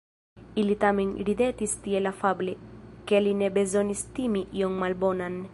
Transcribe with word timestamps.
Ili 0.61 0.77
tamen 0.83 1.11
ridetis 1.27 1.75
tiel 1.83 2.09
afable, 2.13 2.57
ke 3.11 3.23
li 3.27 3.37
ne 3.45 3.53
bezonis 3.59 4.05
timi 4.19 4.47
ion 4.63 4.85
malbonan. 4.85 5.43